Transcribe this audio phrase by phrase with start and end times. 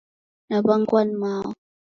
[0.49, 1.51] Naw'angwa ni mao